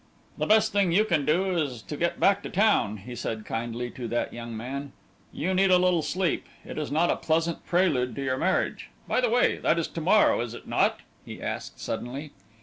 [0.39, 3.91] "The best thing you can do is to get back to town," he said kindly
[3.91, 4.93] to that young man;
[5.31, 6.47] "you need a little sleep.
[6.65, 8.89] It is not a pleasant prelude to your marriage.
[9.07, 12.31] By the way, that is to morrow, is it not?" he asked, suddenly.